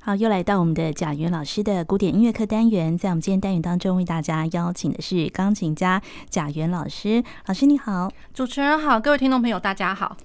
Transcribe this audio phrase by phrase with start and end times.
[0.00, 7.22] 好，又来到我们的贾元老师的古典音乐课单元，在我们今天单元当中，为大家邀请的是钢琴家贾元老师。
[7.46, 10.16] 老师你好，主持人好，各位听众朋友大家好。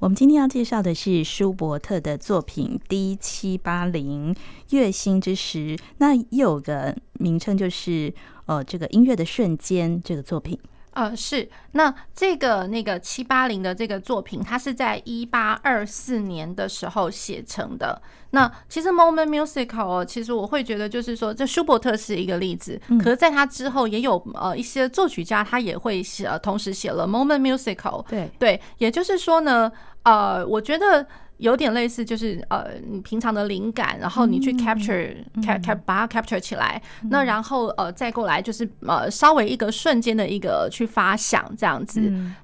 [0.00, 4.34] 我们今天要介绍的是舒伯特的作品 D 七八零
[4.70, 8.12] 月星之时，那又有个名称就是
[8.46, 10.58] 呃这个音乐的瞬间这个作品。
[10.92, 18.00] 呃，是那这个那个七八零的这个作品，它是在一八二四年的时候写成的。
[18.30, 28.04] 那其实 Moment Musical，其实我会觉得就是说，这舒伯特是一个例子，可是在他之后也有呃一些作曲家，他也会写，同时写了 Moment Musical。
[28.08, 29.70] 对对，也就是说呢，
[30.02, 31.06] 呃，我觉得。
[31.38, 42.00] 有点类似，就是呃，你平常的灵感，然后你去 capture、嗯、cap cap 把它 capture 起来，嗯、那然后呃再过来就是呃稍微一个瞬间的一个去发想这样子。
[42.00, 42.34] 嗯、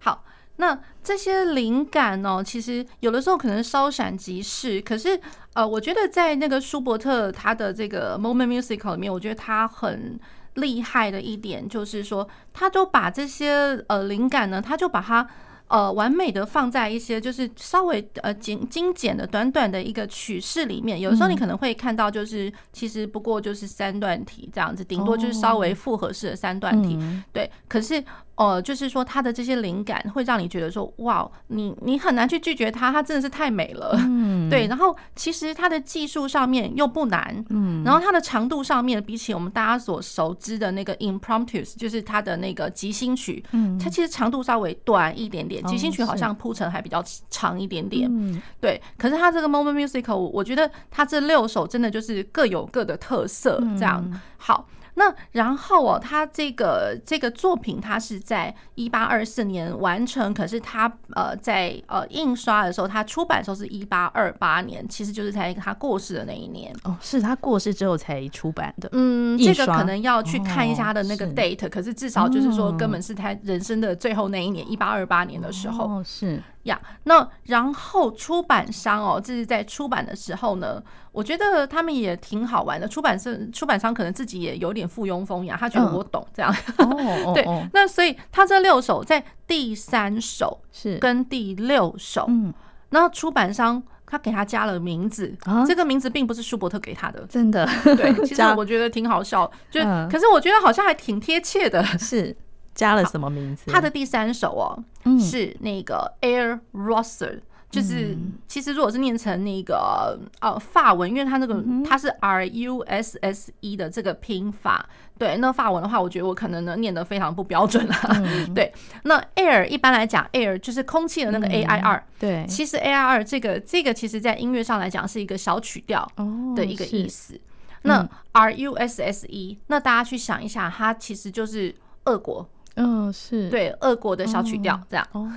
[0.00, 0.24] 好，
[0.56, 5.20] 那这些灵感呢，其实有的时候可能稍闪即逝，可是
[5.52, 10.18] 呃，我觉得在那个舒伯特他的这个 moment musical 里面，我觉得他很
[10.54, 15.28] 厉害的一点就是说，他就把这些呃灵感呢，他就把它。
[15.74, 26.96] 呃，完美的放在一些就是稍微呃精精简的短短的一个曲式里面，有的时候你可能会看到，就是其实不过就是三段体这样子，顶多就是稍微复合式的三段体，
[27.32, 28.04] 对，可是。
[28.36, 34.66] 哦、呃，就是说他的这些灵感会让你觉得说，哇，你你很难去拒绝他，他真的是太美了， 嗯，对。
[34.66, 48.80] 然后其实他的技术上面又不难，嗯，然后它的长度上面比起我们大家所熟知的那个 Impromptus，就是它的那个即兴曲，嗯，它其实长度稍微短一点点，即兴曲好像铺陈还比较长一点点，嗯，对。
[48.98, 54.66] 可是他这个 Moment Musical，我觉得他这六首真的就是各有各的特色，这样好。
[54.94, 66.74] 那然后哦，他这个这个作品，他是在一八二四年完成，可是他呃在呃印刷的时候，他出版的时候是一八二八年，其实就是在他过世的那一年。
[66.84, 68.88] 哦，是他过世之后才出版的。
[68.92, 75.84] 嗯，这个可能要去看一下他的那个 date，可是至少就是说，根本是他人生的最后那一年，一八二八年的时候。
[75.84, 76.40] 哦，是。
[76.64, 80.82] 呀，yeah, 那然后出版商哦，这是在出版的时候呢，
[81.12, 82.88] 我觉得他们也挺好玩的。
[82.88, 86.54] 出版社、出版商可能自己也有点附庸风雅，他觉得我懂这样。
[86.78, 90.98] 嗯、 对，那所以他这六首在第三首是。
[90.98, 92.52] 跟第六首，嗯，
[92.90, 97.68] 那出版商他给他加了名字，啊、这个名字并不是舒伯特给他的，真的。
[97.84, 102.34] 对，其实 我觉得挺好笑，就、嗯、可是我觉得好像还挺贴切的，是。
[102.74, 103.70] 加了什么名字？
[103.70, 107.40] 他的第三首哦，嗯、是那个 Air Rosser，
[107.70, 118.16] 就是其实如果是念成那个呃法文，因为它那个它是 R U S S E 的这个拼法，对，那法文的话，我觉得我可能呢念得非常不标准啊。
[118.22, 118.72] 嗯、 对，
[119.04, 126.08] 那 Air 一般来讲，Air 就是空气的那个 A I R，对，其实 A I R 这个这个其实在音乐上来讲是一个小曲调
[126.54, 127.40] 的一个意思。
[127.82, 131.74] 那 R U S S E，那大家去想一下，它其实就是
[132.04, 132.48] 俄国。
[132.74, 133.48] 嗯，是。
[133.50, 135.30] 对俄国的小曲调这样，哦，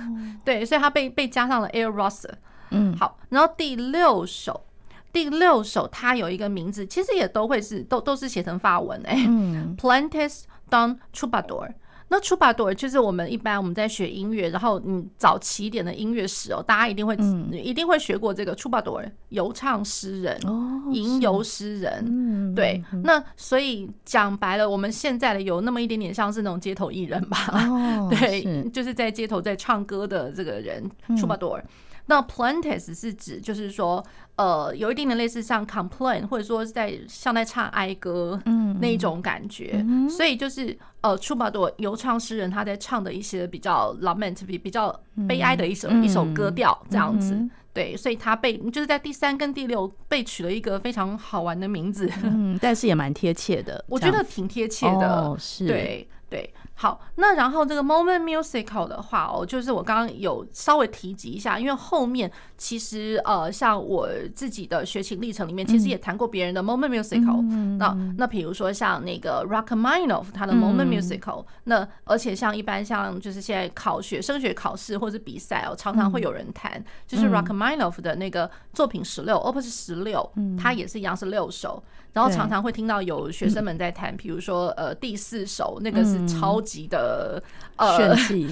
[0.44, 2.32] 对，所以它被被加上了 Air Rosser。
[2.70, 4.66] 嗯，好，然后第六首，
[5.12, 11.70] 第六首它有一个名字，其实也都会是都都是写成法文哎，嗯，Plaintes d'un Troubadour。
[12.08, 22.82] 那 Troubadour 就是我们一般我们在学音乐，然后你早期一点的音乐史哦，大家一定会、嗯、一定会学过这个 Troubadour 游唱诗人哦，吟游诗人，嗯、对。
[22.92, 27.36] 嗯、那所以讲白了，我们现在的有那么一点点像是那种街头艺人吧？
[27.68, 31.62] 哦、 对，是就是在街头在唱歌的这个人 Troubadour。
[32.10, 34.02] 那 Plaintes 是指就是说，
[34.36, 39.84] 呃，有一定的类似像 complain，或者说是在像在唱哀歌，嗯，那一种感觉。
[40.08, 44.98] 所以就是呃，Troubadour 游唱诗人他在唱的一些比较 lament 比比较
[45.28, 47.34] 悲哀的一首、嗯、一首歌调这样子。
[47.34, 56.52] 嗯、对，所以他被就是在第三跟第六被取了一个非常好玩的名字，嗯，但是也蛮贴切的，我觉得挺贴切的，哦、是，对对。
[56.80, 67.42] 好，那然后这个 moment musical 的话哦，就是我刚刚有稍微提及一下，因为后面其实呃，像我自己的学琴历程里面，其实也谈过别人的 moment musical。
[67.78, 81.82] 那那比如说像那个 Rachmaninoff 他的 moment musical，那而且像一般像就是现在考学升学考试或者比赛哦，常常会有人弹，就是 Rachmaninoff 的那个作品十六，Opus 十六，它也是一样是六首，
[82.12, 86.58] 然后常常会听到有学生们在弹，比如说呃第四首那个是超。
[86.68, 87.42] 级的
[87.76, 88.50] 呃炫技，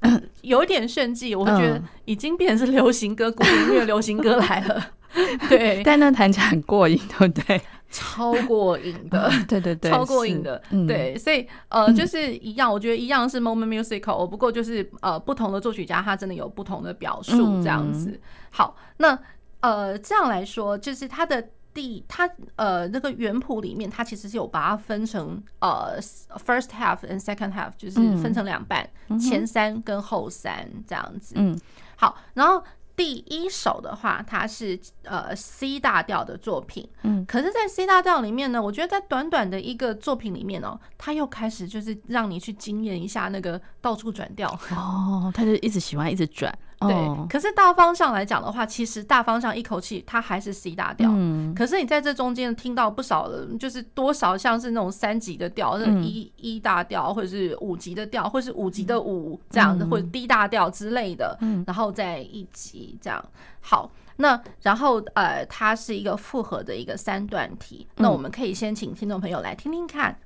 [0.40, 4.86] 有一点炫技，我会觉得已经变成是流行歌、古典音乐、流行歌来了。
[5.50, 7.60] 对，但那弹起来很过瘾，对不对？
[7.90, 11.18] 超过瘾的，对对对， 超过瘾的，对。
[11.18, 18.18] 所以呃，就是一样，我觉得一样是 moment musical，不过就是呃，不同的作曲家他真的有不同的表述这样子。
[18.50, 19.18] 好，那。
[19.60, 21.44] 呃，这样来说，就是他的
[21.78, 25.96] 第它呃那个原谱里面，它其实是有把它分成呃
[26.44, 31.34] first half and second half，就是分成两半，嗯、前三跟后三这样子。
[31.36, 31.56] 嗯，
[31.94, 32.64] 好，然后。
[32.98, 46.52] 第一首的话，它是呃 C 大调的作品，嗯，可是，在 C 大调里面呢，我觉得在短短的一个作品里面哦，它又开始就是让你去惊艳一下那个到处转调哦，他就一直喜欢一直转。
[46.80, 51.10] 对，可是大方向来讲的话，其实大方向一口气它还是 C 大调。
[51.12, 61.36] 嗯，可是你在这中间听到不少的，就是多少像是那种三级的调，那一一大调，或者是五级的调，或者是五级的五这样的，或者 D 大调之类的。
[61.40, 63.24] 嗯，然后再一级这样。
[63.60, 67.88] 好，那然后呃，它是一个复合的一个三段体。
[67.96, 70.16] 那我们可以先请听众朋友来听听看。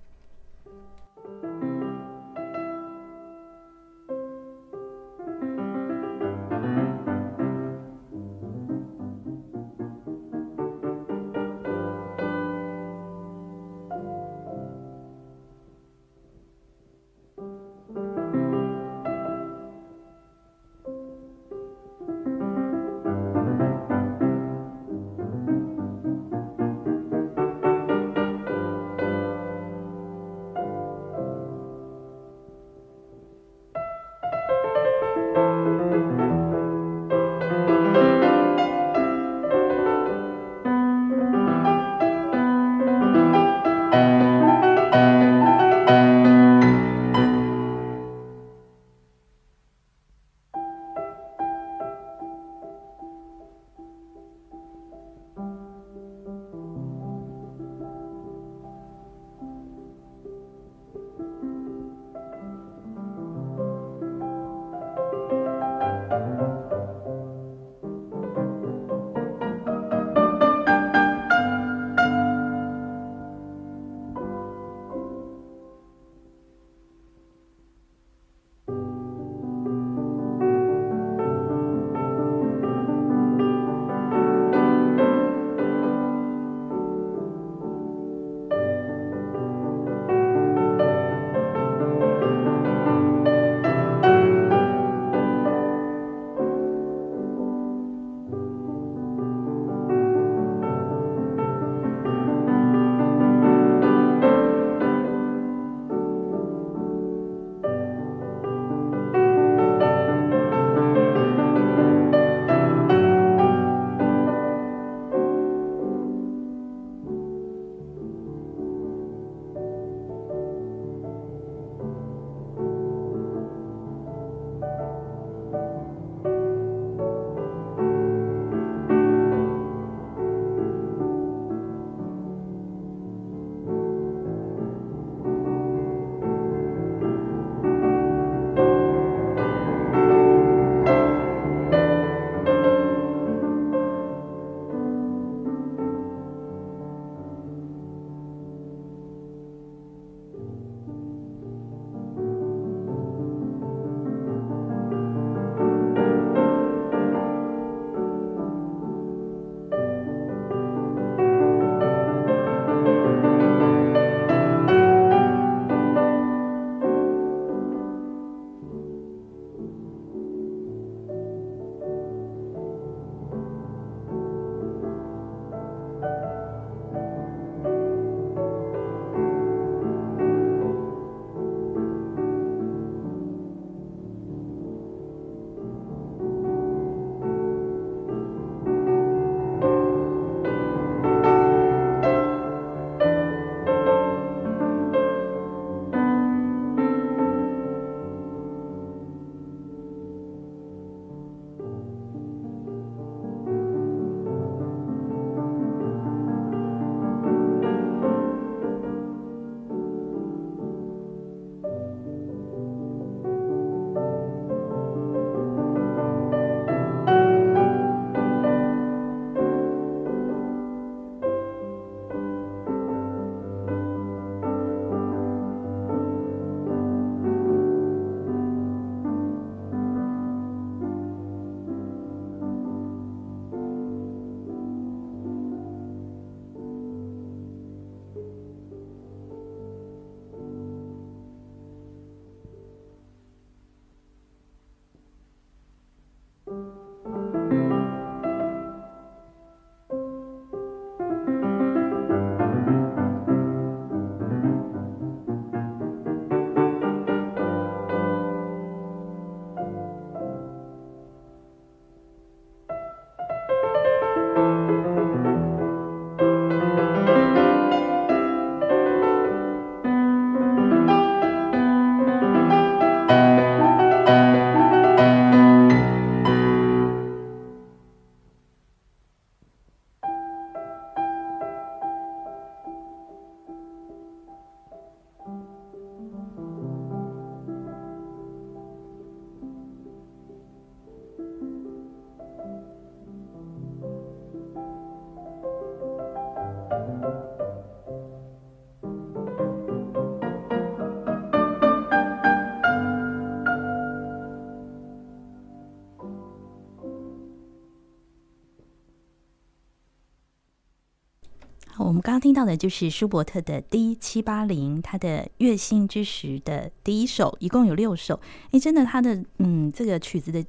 [312.03, 318.21] 刚刚听到的就是舒伯特的 D 七八零，他的月星之时的第一首，一共有六首。
[318.51, 320.45] 哎，真的，他的嗯，这个曲子的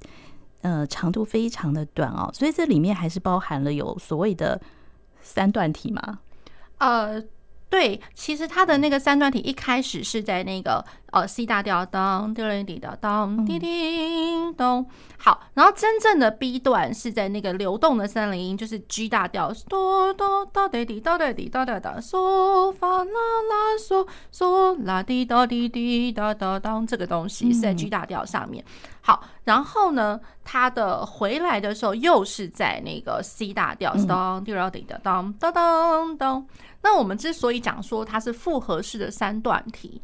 [0.61, 4.59] 呃长度非常的短哦，所以这里面还是包含了有所谓的
[5.21, 6.19] 三段体嘛？
[6.79, 7.23] 呃。
[7.69, 14.85] 对，其实他的那个三段体一开始是在那个呃 C 大调，当滴哩滴的当滴滴咚。
[15.19, 28.65] 好，然后真正的 B 段是在那个流动的三连音，就是 G 大调，哆哆哆哒滴哒哒滴哒哒哒，嗦发啦啦嗦嗦啦滴哒滴滴哒哒当，这个东西是在 G 大调上面。
[28.99, 36.47] 好，然后呢，它的回来的时候又是在那个 C 大调，当滴哩滴的当当当当。
[36.85, 40.01] 那我们之所以讲说它是复合式的三段体，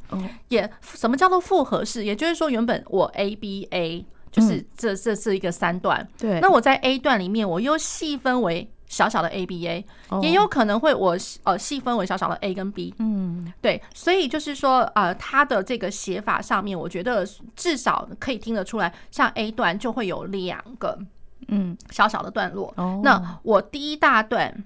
[0.48, 0.70] 也
[1.00, 2.04] 什么叫做复合式？
[2.04, 6.42] 也就是说，原本我 A B A 就是这这是一个三段，对。
[6.42, 9.86] 那我在 A 段里面，我又细分为小小的 A B A，
[10.22, 13.82] 也有可能会我呃细分为小小的 A 跟 B，嗯，对。
[13.94, 17.26] 所以就是说，呃，它的这个写法上面，我觉得
[17.56, 21.00] 至少可以听得出来，像 A 段就会有两个
[21.48, 22.74] 嗯小小的段落。
[23.04, 24.66] 那我第一大段。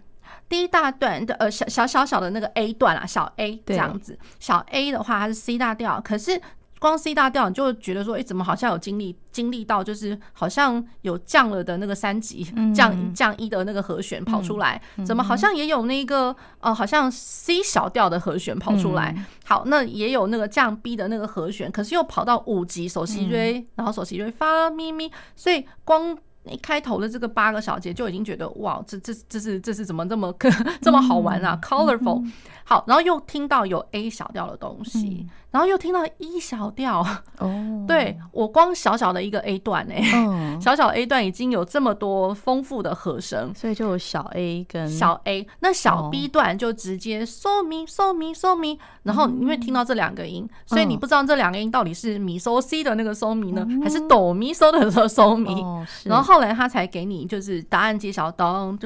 [0.54, 6.40] 第一大段的呃小小小小的那个 A 段啊，小 A 这样子，小 A 的话它是 C 大调，可是
[6.78, 26.16] 光 C 大调你就觉得说，哎，怎么好像有经历经历到，就是好像有降了的那个三级降降一的那个和弦跑出来，怎么好像也有那个呃好像 C 小调的和弦跑出来，好，那也有那个降 B 的那个和弦，可是又跑到五级首席锐，然后首席瑞发咪咪，所以光。
[26.46, 30.34] 一开头的这个八个小节就已经觉得哇，这这这是这是怎么这么
[30.82, 32.30] 这么好玩啊？Colorful，
[32.66, 35.28] 好，然后又听到有 A 小调的东西。
[35.54, 37.06] 然后又听到 E 小调
[37.38, 40.02] 哦， 对，我光小小的一个 A 段哎，
[40.60, 52.60] 小小 A 段已经有这么多丰富的和声，所以就有小 A 跟小 A，那小 B 段就直接 So Mi So Mi So Mi，然后因为听到这两个音，所以你不知道这两个音到底是咪 So
[52.60, 58.86] C 的那个 So Mi 呢，还是哆咪 So 的 So Mi，然后后来他才给你就是答案揭晓，咚滴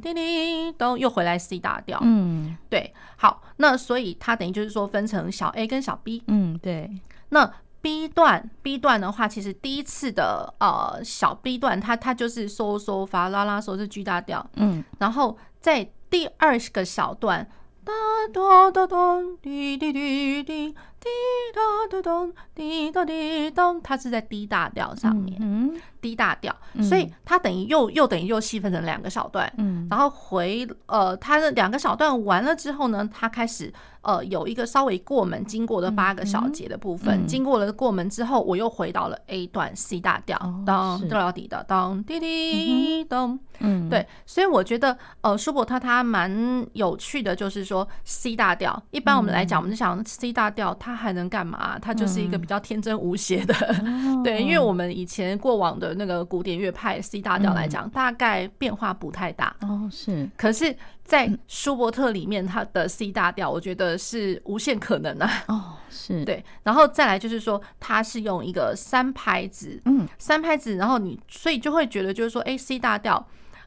[0.00, 5.84] 滴滴咚，又回来 C 大调，嗯，对，好，那所以它等于就是说分成小 A 跟。
[5.84, 6.90] 小 B，嗯，对。
[7.28, 7.52] 那
[7.82, 17.46] B 段，B 段的话，其实第一次的呃小 B 段，它它就是嗦嗦发啦啦嗦是 G 大调，嗯，然后在第二个小段，
[17.84, 17.92] 哒
[18.32, 21.10] 哒哒咚滴滴滴滴滴
[21.54, 33.72] 哒哒咚滴哒滴咚，它是在 D 大调上面，嗯，D 大调，所以它等于又又等于又细分成两个小段，嗯，然后回呃它的两个小段完了之后呢，它开始。
[34.04, 51.78] 呃，有一个稍微过门经过的八个小节的部分，经过了过门之后，我又回到了 A 段 C 大调，当哒啦滴哒当滴滴咚，嗯，对，所以我觉得呃，舒伯特他蛮有趣的，就是说 C 大调，一般我们来讲，我们就想 C 大调，它还能干嘛？
[51.78, 53.54] 它就是一个比较天真无邪的，
[54.22, 60.74] 对，因为我们以前过往的那个古典乐派 C 大调来讲，大概变化不太大，哦，是，可是。
[61.04, 66.24] 在舒伯特里面，他的 C 大调，我觉得是无限可能的哦，是。
[66.24, 73.22] 对，然后再来就是说，他是用一个三拍子，嗯，三拍子，然后你所以就会觉得就是说，哎，C 大调，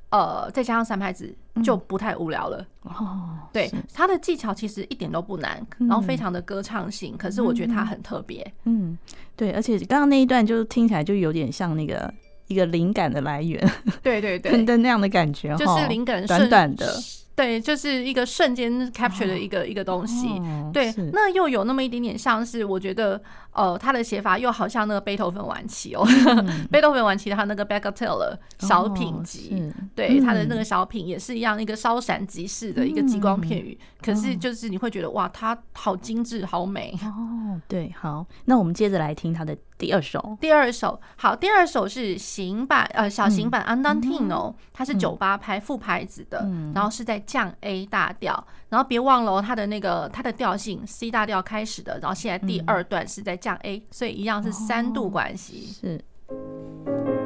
[0.10, 2.66] 呃，再加上三拍子就不太无聊了。
[2.84, 3.38] 哦。
[3.54, 8.98] 对，他的技巧其实一点都不难，然后非常的歌唱性，可是我觉得他很特别，嗯，
[9.36, 12.14] 对，而且刚刚那一段就听起来就有点像那个。
[12.48, 13.62] 一个灵感的来源，
[14.02, 16.98] 对对对， 的那样的感觉，就是灵感短短的，
[17.38, 20.28] 对，就是一个瞬间 capture 的一个一个东西，
[20.74, 26.04] 对，那又有那么一点点像是，我觉得，呃，他的写法又好像那个贝多芬晚期哦，
[26.72, 36.98] 贝多芬晚期他那个 Bagatelle 小品集，对，他的那个小品也是一样，一个稍闪即逝的一个激光片语，可是就是你会觉得哇，他好精致，好美。
[37.04, 56.02] 哦，对，好，那我们接着来听他的第二首，第二首好，第二首是行版呃小型版 Andantino，它是九八拍副拍子的，嗯、然后是在降 A 大调，然后别忘了哦它的那个它的调性 C 大调开始的，然后现在第二段是在降 A，、嗯、所以一样是三度关系、哦、
[57.08, 57.17] 是。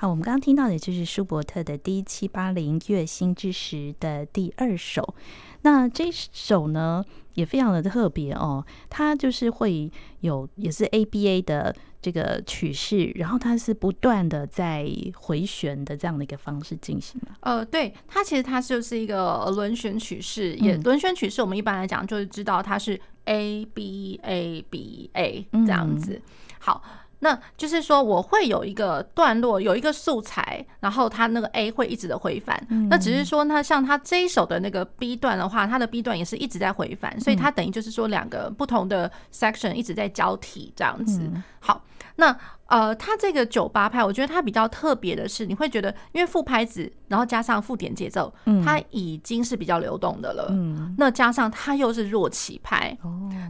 [0.00, 5.14] 好，我们刚刚听到的就是舒伯特的 D 七八零月星之时的第二首。
[5.60, 17.36] 那这首呢也非常的特别哦，它就是会有也是 ABA 的这个曲式，然后它是不断的在回旋的这样的一个方式进行嘛。
[17.40, 26.14] 呃，对，它其实它就是一个轮旋曲式，也轮旋曲式我们一般来讲就是知道它是 A B A B A 这样子。
[26.14, 26.22] 嗯、
[26.58, 26.82] 好。
[27.20, 32.60] 那就是说，我会有一个段落，有一个素材，然后它那个 A 会一直的回返。
[32.88, 41.20] 那只是说，那像它这一首的那个 B 段的话，它的 B 段也是一直在回返，所以它等于就是说两个不同的 section 一直在交替这样子。
[41.60, 41.82] 好，
[42.16, 42.36] 那
[42.66, 48.32] 呃，它这个九八拍，我觉得它比较特别的是，你会觉得因为副拍子，然后加上附点节奏，
[48.64, 50.48] 它已经是比较流动的了。
[50.50, 52.96] 嗯，那加上它又是弱起拍，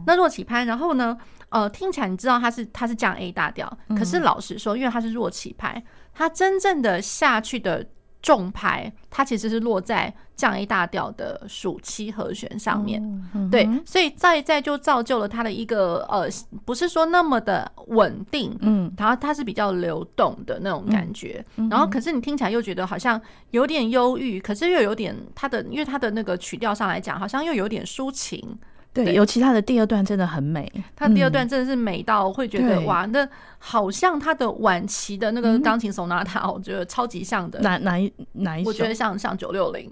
[0.05, 1.17] 那弱起拍，然后呢？
[1.49, 5.83] 呃，听起来你知道它是它是降 A 大调，可是老实说，因为它是弱起拍，
[6.13, 7.85] 它真正的下去的
[8.21, 13.01] 重拍，它其实是落在降 A 大调的属七和弦上面。
[13.49, 16.27] 对，所以再再就造就了它的一个呃，
[16.65, 21.43] 不是说那么的稳定，嗯，然后它是比较流动的那种感觉。
[21.69, 23.19] 然后可是你听起来又觉得好像
[23.51, 28.57] 有点忧郁，可是又有点它的，因为它的那个曲调上来讲，好像又有点抒情。
[28.93, 33.25] 对，尤其他的第二段真的很美，他第二段真的是美到会觉得、嗯、哇，那
[33.57, 37.59] 好像他的晚期的那个钢琴索纳塔，我觉得超级像的。
[37.61, 38.69] 哪哪一哪一首？
[38.69, 39.89] 我觉得像像九六零，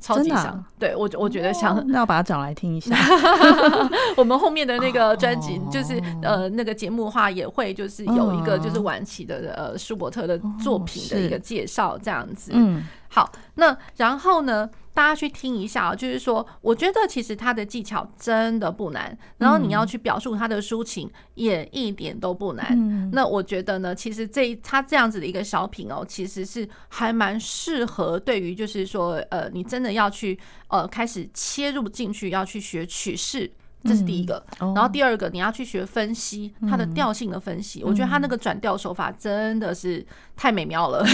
[0.00, 0.44] 超级像。
[0.44, 1.82] 啊、对我我觉得像。
[1.88, 2.94] 那我把它找来听一下。
[4.18, 12.50] 我们后面的那个专辑就是呃那个节目的话，也会就是有一个就是晚期的呃舒伯特的作品的一个介绍这样子。
[12.54, 12.84] 嗯，
[13.16, 14.68] 好，那然后呢？
[14.92, 23.10] 大家去听一下啊，就是说，我觉得其实他的技巧真的不难，然后你要去表述他的抒情也一点都不难。
[23.12, 33.50] 那我觉得呢，其实这他这样子的一个小品哦，其实是还蛮适合对于就是说，呃，你真的要去呃开始切入进去要去学曲式。
[33.86, 41.04] 这是第一个，然后第二个你要去学分析它的调性的分析，我觉得他那个转调手法真的是太美妙了，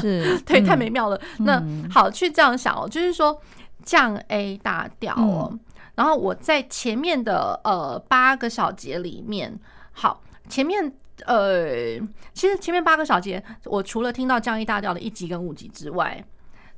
[0.00, 1.20] 是 对，太美妙了。
[1.38, 3.40] 那好，去这样想哦，就是说
[3.82, 5.58] 降 A 大调哦，
[5.94, 9.58] 然后我在前面的呃八个小节里面，
[9.92, 10.92] 好，前面
[11.26, 11.98] 呃
[12.32, 16.24] 其实前面八个小节，我除了听到降 A 大调的一级跟五级之外，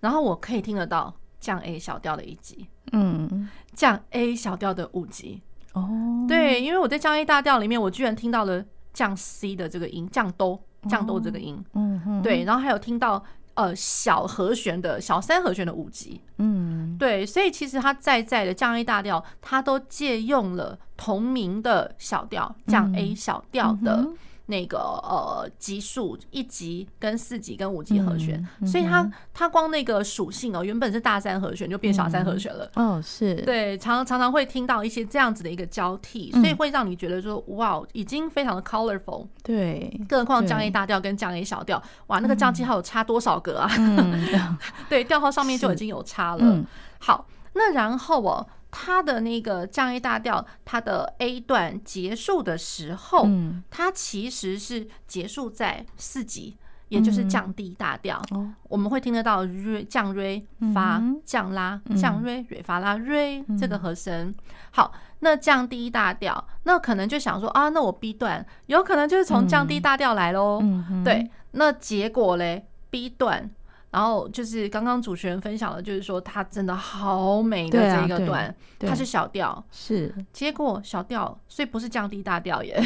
[0.00, 2.68] 然后我可以听得到降 A 小调的一级。
[2.92, 13.24] 嗯，降 A 小调的五级哦，对，因为我在降 A 大调里面，我居然听到了降 C 的这个音，降哆，降哆这个音，嗯，对，然后还有听到
[13.54, 24.06] 呃小和弦的小三和弦的五级，嗯，对，所以其实它在在的降 A 大调，它都借用了同名的小调，降 A 小调的。
[24.46, 32.70] 那个呃级数一级跟四级跟五级和弦，所以它它光那个属性哦，原本是大三和弦就变小三和弦了。
[32.74, 39.26] 嗯、哦，是对，常常常会听到一些这样子的一个交替，所以会让你觉得说哇，已经非常的 colorful。
[39.42, 43.70] 对，更何况降 A 大调跟降 A 小调，哇，那个降记号有差多少个啊？
[43.78, 44.26] 嗯、
[44.88, 46.42] 对，调号上面就已经有差了。
[46.42, 46.66] 嗯、
[46.98, 48.46] 好，那然后哦。
[48.72, 53.28] 它的那个降 A 大调，它的 A 段结束的时候，
[53.70, 56.56] 它其实是结束在四级，
[56.88, 58.20] 也就是降 D 大调。
[58.64, 64.34] 我们会听得到瑞降瑞发降拉降瑞瑞发拉瑞这个和声。
[64.70, 70.62] 好，那降低大调，那可能就想说啊，那我 B 段有可能就是从降低大调来喽。
[71.04, 73.50] 对，那结果嘞，B 段。
[73.92, 82.82] 然后就是刚刚主持人分享的，就是说它真的好美的这一个段，它是小调，是结果小调，所以不是降低大调耶。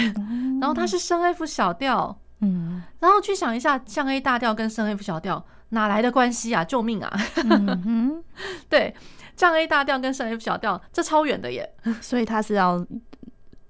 [0.61, 6.65] 然后它是升 F 小调，嗯，然后去想一下降 A 大调跟升 F 小调哪来的关系啊？
[6.65, 7.17] 救命啊！
[8.69, 8.95] 对，
[9.37, 12.85] 降 A 大调跟升 F 小调这超远的耶， 所以它是要。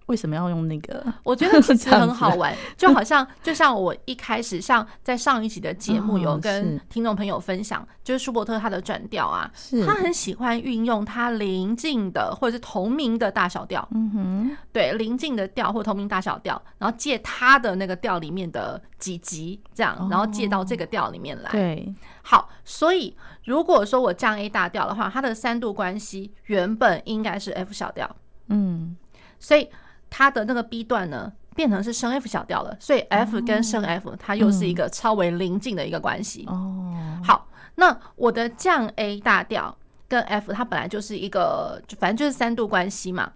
[0.06, 1.04] 为什么要用那个？
[1.24, 9.50] 我觉得其实 很好玩，就好像就像我一开始像在上一集的节目有跟听众朋友分享，就是舒伯特他的转调啊，
[9.84, 21.50] 他很喜欢运用他邻近的或者是同名的大小调，嗯哼，对，邻近的调或同名大小调，然后借他的那个调里面的几级这样，然后借到这个调里面来。
[21.50, 21.92] 对，
[22.22, 28.14] 好，所以如果说我降 A 大调的话，它的三度关系原本应该是 F 小调，
[28.50, 28.96] 嗯，
[29.40, 29.68] 所以。
[30.18, 36.46] 它的那个 B 段呢，变成是升 F 小调了，所以 F 跟升 F 它又是一个超为邻近的一个关系。
[36.48, 39.76] 哦，好，那我的降 A 大调
[40.08, 43.30] 跟 F 它本来就是一个，反正就是三度关系嘛。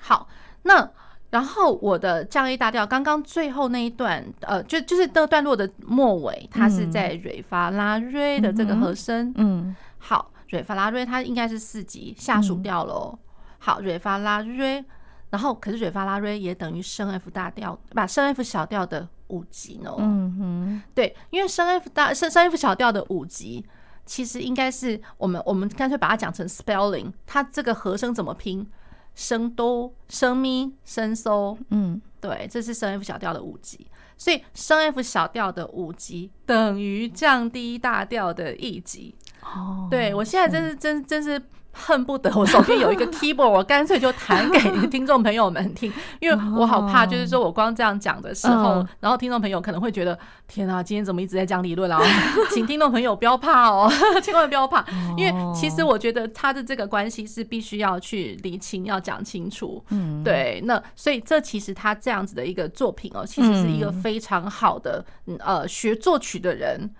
[0.00, 0.26] 好，
[0.62, 0.90] 那
[1.28, 9.30] 然后我的降 A 大调，刚刚最后那一段，呃，就就是那段落的末尾，它是在瑞发拉瑞的这个和声。
[9.36, 13.18] 嗯，好，瑞发拉瑞它应该是四级下属调喽。
[13.58, 14.82] 好，瑞发拉瑞，
[15.30, 19.94] 然后可是瑞发拉瑞也等于升 F 大调，把升 F 小调的五级呢。
[19.98, 23.64] 嗯哼，对，因为升 F 大升升 F 小调的五级，
[24.04, 28.66] 其实应该是我们我们干脆把它讲成 spelling，它这个和声怎么拼？
[29.14, 39.14] 升哆、升咪、升嗦，嗯，对，这是升 F 小调的五级，所以升 F 小调的五级等于降低大调的一级。
[39.42, 41.40] 哦，对我现在真是真真是。
[41.72, 52.00] 恨不得我手边有一个 keyboard，我干脆就弹给听众朋友们听， 因为我好怕，就是说我光这样讲的时候，然后听众朋友可能会觉得，天啊，今天怎么一直在讲理论啊？
[52.52, 53.90] 请听众朋友不要怕哦，
[54.22, 54.84] 千万不要怕，
[55.16, 59.82] 因为其实我觉得他的这个关系是必须要去理清，要讲清楚。
[59.90, 65.04] 嗯，对，那所以这其实他这样子的一个作品哦，其实是一个非常好的
[65.38, 66.90] 呃学作曲的人。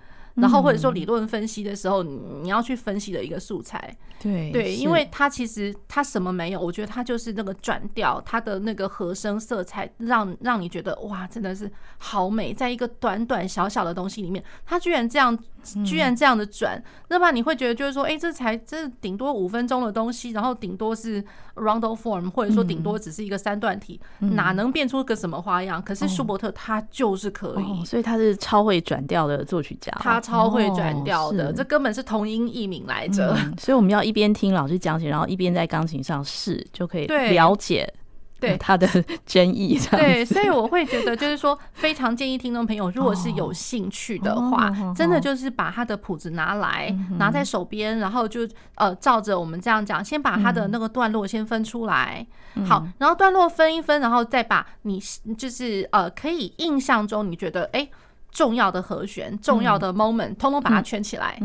[0.40, 15.38] 然后或者说理论分析的时候，你你要去分析的一个素材，对对，因为它其实它什么没有，我觉得它就是那个转调，它的那个和声色彩，让让你觉得哇，真的是好美，在一个短短小小的东西里面，它居然这样。
[15.84, 21.22] 居然这样的转，那么你会觉得就是说，哎，这才这顶多五分钟的东西，然后顶多是
[21.56, 25.82] roundel form，或者说顶多只是一个三段体，哪能变出个什么花样？
[25.82, 33.36] 可是舒伯特他就是可以，所以他是超会转调的作曲家，他超会转调的，这根本是同音异名来着。
[33.58, 37.92] 所以我们要一边听老师讲解，然后一边在钢琴上试，就可以了解。
[38.40, 38.57] 对。
[38.57, 38.88] 他的
[39.26, 52.26] 争议，对，所以我会觉得，就是说，非常建议听众朋友，如果是有兴趣的话，真的就是把他的谱子拿来，拿在手边，然后就呃，照着我们这样讲，先把他的那个段落先分出来，
[52.66, 55.00] 好，然后段落分一分，然后再把你
[55.37, 57.88] 就是呃，可以印象中你觉得哎。
[58.30, 61.38] 重要的和弦，重要的 moment，通通把它圈起来，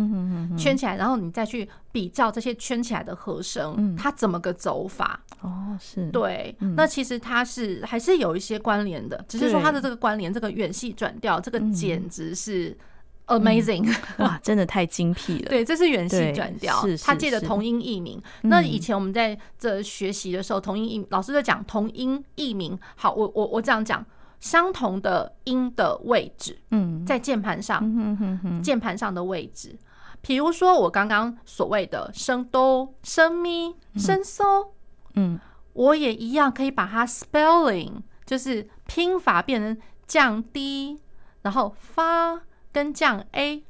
[0.58, 5.20] 圈起来，然后你再去比较这些圈起来的和声，它怎么个走法？
[5.42, 6.56] 哦，是对。
[6.76, 12.78] 那其实它是还是有一些关联的，只是说它的这个关联，这个远系转调，这个简直是
[13.26, 15.50] amazing， 哇，真的太精辟了。
[15.50, 18.22] 对，这是远系转调，他借的同音异名。
[18.44, 22.78] 那以前我们在这学习的时候，同音异老师在讲同音异名。
[22.96, 24.06] 好，我我我这样讲。
[24.40, 29.78] 相同的音的位置，嗯，在键盘上，键盘上的位置，
[30.22, 34.70] 比如说我刚刚所谓的升哆、升咪、升嗦，
[35.16, 35.40] 嗯，
[35.74, 37.94] 我也一样可以把它 spelling，
[38.26, 41.02] 就是拼法变成降低
[41.42, 43.64] 然后发跟降 A。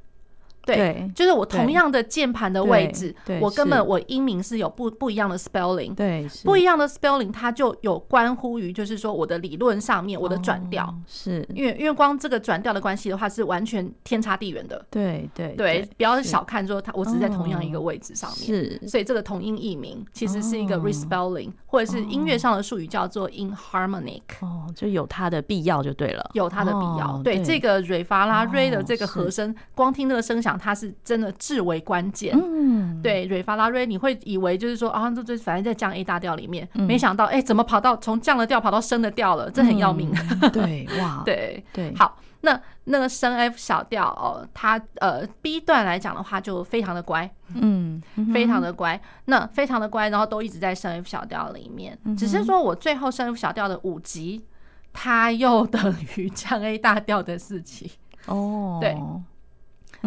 [0.66, 11.46] 对，就是我同样的键盘的位置，我根本我音名是有不不一样的 spelling，对，不一样的 spelling，它就有关乎于就是说我的理论上面我的转调，是。
[11.54, 30.55] 因为因为光这个转调的关系的话是完全天差地远的，对对对，不要小看说它，我只是在同样一个位置上面，是，所以这个同音异名其实是一个 respelling，或者是音乐上的术语叫做 inharmonic，哦，就有它的必要就对了，有它的必要，对这个瑞发拉瑞的这个和声，光听那个声响。
[30.58, 39.50] 它是真的至为关键，嗯，对，瑞发拉瑞，你会以为就是说啊，这这反正在降 A 大调里面，没想到哎，怎么跑到从降的调跑到升的调了？
[39.50, 40.12] 这很要命，
[40.52, 41.94] 对，哇，对对。
[41.94, 54.44] 好，那那个升 F 小调哦，它呃 B 段来讲的话就非常的乖，嗯，非常的乖，那非常的乖，然后都一直在升 F 小调里面，只是说我最后升 F 小调的五级，
[54.92, 57.92] 它又等于降 A 大调的四级，
[58.26, 58.96] 哦，对。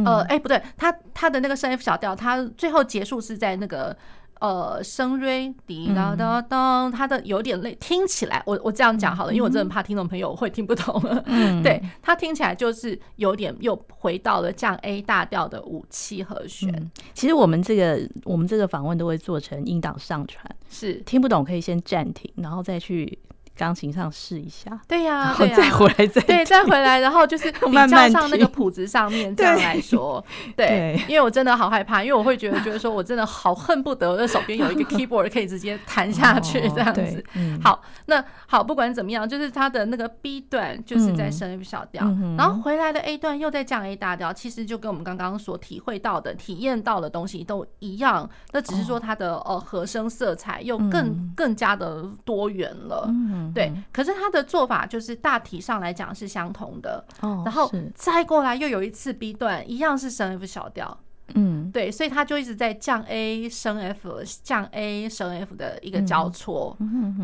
[0.06, 3.96] 呃，哎，不对，他他的那个升 F 小调，他最后结束是在那个
[4.40, 11.02] 呃升瑞滴答答当，他的有点累，听起来我我这样讲好了，因为我真的怕听众朋友会听不懂。
[11.26, 16.92] 嗯， 对，他听起来就是有点又回到了降 A 大调的五七和弦。
[17.14, 23.20] 其实我们这个我们这个访问都会做成音档上传，是听不懂可以先暂停，然后再去。
[23.60, 30.24] 钢琴上试一下，对呀，对呀，再回来再对，再回来，然后就是 比较上那个谱子上面这样来说，
[30.56, 37.22] 对，因为我真的好害怕，因为我会觉得，觉得说我真的好恨不得我的手边有一个 keyboard 可以直接弹下去这样子。
[37.62, 42.06] 好，那好，不管怎么样，就是它的那个 B 段就是在升 F 小调，
[42.38, 53.10] 然后回来的 A 段又在降 A 大调，其实就跟我们刚刚所体会到的、体验到的东西都一样，那只是说它的呃和声色彩又更更加的多元了。
[53.54, 60.98] 对，可是他的做法就是大体上来讲是相同的，然后再过来又有一次 B 段，一样是升 F 小调，
[61.34, 66.78] 嗯，对，所以他就一直在降 A 升 F 降 A 升 F 的一个交错，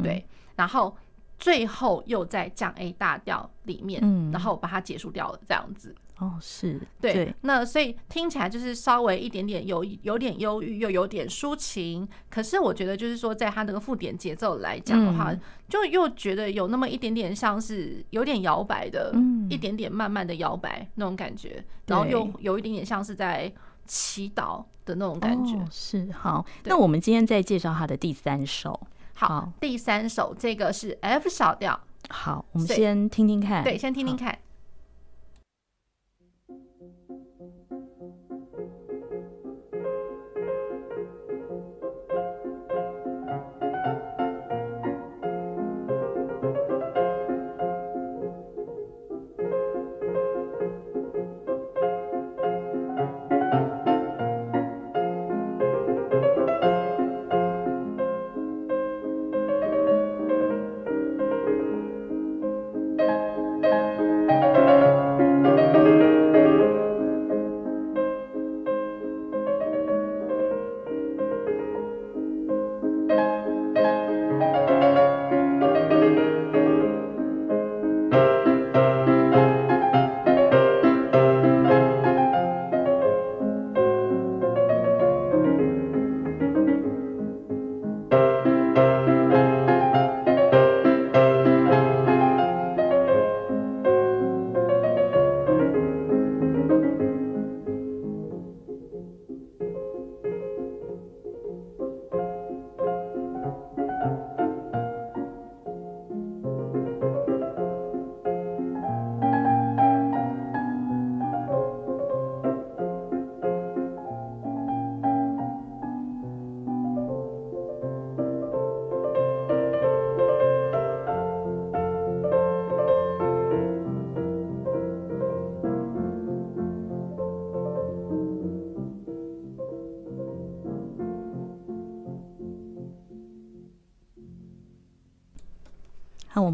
[0.03, 0.95] 对，然后
[1.37, 5.93] 最后又在降 A 大调里面，嗯，然后把它结束掉了，这样子。
[6.19, 12.07] 哦，是对，对，那所以听起来就是稍微一点点有有点忧郁，又有点抒情。
[12.29, 23.51] 可是我觉得就是说，在他那个附点节奏来讲的话，嗯、就又觉得有那么一点点像是有点摇摆的，嗯、一点点慢慢的摇摆那种感觉，然后又有一点点像是在
[23.85, 25.57] 祈祷的那种感觉。
[25.57, 28.71] 哦、是好，那我们今天再介绍他的第三首。
[29.15, 31.77] 好，好第三首这个是 F 小调。
[32.09, 33.65] 好，我们先听听看。
[33.65, 34.39] 对，先听听看。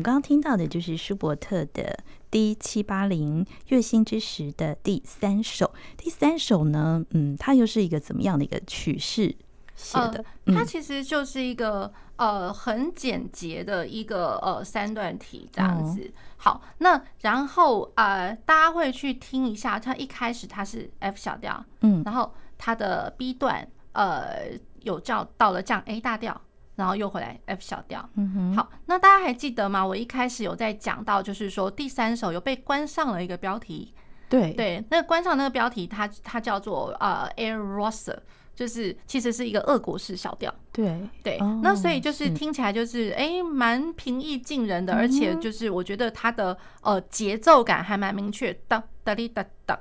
[0.01, 1.95] 们刚刚听到的就是舒伯特的
[2.31, 5.71] D 七八零月星之时的第三首。
[5.95, 9.35] 第三首呢，嗯，它又是一个怎么样的一个曲式
[9.75, 10.25] 写的？
[10.45, 16.01] 呃、它其实就是一个呃很简洁的一个呃三段体这样子。
[16.01, 24.49] 哦、好，那然后呃大家会去听一下，它一开始它是 F 小调，嗯，然后它的 B 段呃
[24.81, 26.41] 有叫到了降 A 大调。
[26.81, 29.85] 然后又回来 F 小调，嗯哼，好，那大家还记得吗？
[29.85, 33.93] 我一开始有在讲到，就是说第三首有被关上了一个标题，
[34.27, 34.51] 对。
[34.53, 38.17] 对，那关上那个标题它，它它叫做呃 Air Rosser，
[38.55, 41.07] 就是其实是一个俄国式小调，对。
[41.23, 49.79] 对，哦、那所以就是听起来就是哎蛮平易近人的，而且就是我觉得它的呃节奏感还蛮明确，哒哒哩哒哒。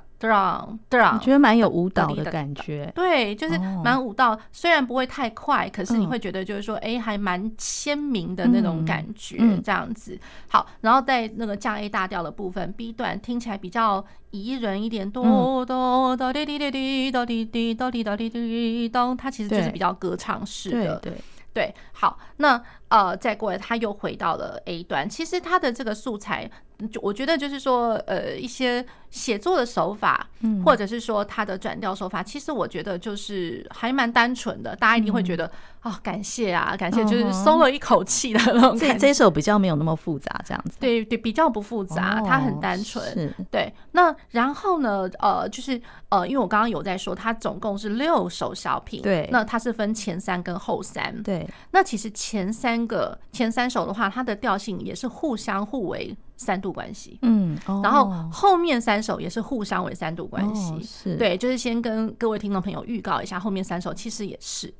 [1.13, 10.15] 我觉得蛮有舞蹈的感觉，对，就是蛮舞蹈，虽然不会太快，可是你会觉得就是说，哎，还蛮鲜明的那种感觉，这样子。
[10.47, 21.13] 好，然后在那个降 A 大调的部分，B 段听起来比较宜人一点，哆哆哆滴滴滴滴哆滴滴哆滴哆滴滴咚，它其实就是比较歌唱式的，对
[21.51, 21.75] 对。
[21.93, 26.47] 好，那呃，再过来，他又回到了 A 段，其实他的这个素材。
[26.89, 30.27] 就我觉得就是说，呃，一些写作的手法，
[30.63, 34.75] 或者是说他的转调手法，其实我觉得就是还蛮单纯的。
[34.75, 35.51] 大家一定会觉得
[35.81, 38.87] 啊，感谢啊，感谢，就是松了一口气的那种感觉。
[38.93, 40.77] 这这首比较没有那么复杂，这样子。
[40.79, 43.33] 对对，比较不复杂，它很单纯。
[43.51, 43.71] 对。
[43.91, 45.79] 那然后呢，呃，就是
[46.09, 49.01] 呃，因为我刚刚有在说，它总共是六首小品。
[49.01, 49.27] 对。
[49.31, 51.21] 那它是分前三跟后三。
[51.23, 51.47] 对。
[51.71, 56.15] 那其实前三个前三首的话，它的调性也是互相互为。
[56.41, 61.15] 三度关系，嗯，然后后面三首也是互相为三度关系，是。
[61.15, 64.73] 对，就是先跟各位听众朋友预告一下，后面三首其实也是，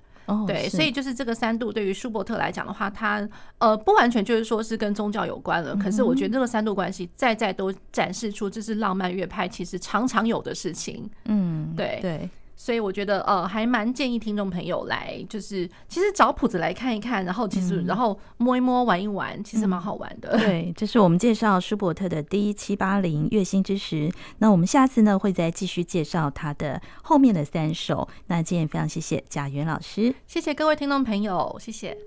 [0.47, 3.27] 对，所以就是这个三度对于舒伯特来讲的话，他
[3.59, 11.99] 呃不完全就是说是跟宗教有关了，可是我觉得这个三度关系再再都展示出这是浪漫乐派其实常常有的事情，嗯，对。
[12.01, 12.29] 对。
[12.63, 20.37] 所以我觉得呃还蛮建议听众朋友来，就是其实找谱子来看一看，然后其实然后摸一摸玩一玩，其实蛮好玩的。
[20.37, 24.11] 对，这是我们介绍舒伯特的 D 七八零月星之时。
[24.37, 28.07] 那我们下次呢会再继续介绍他的后面的三首。
[28.27, 31.97] 那今天非常谢谢贾元老师，谢谢各位听众朋友，谢谢。